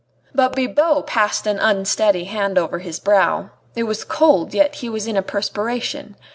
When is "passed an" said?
1.05-1.59